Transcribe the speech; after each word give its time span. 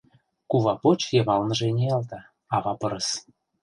Кува 0.49 0.73
поч 0.83 0.99
йымалныже 1.15 1.67
ниялта: 1.77 2.19
ава 2.55 2.73
пырыс. 2.79 3.09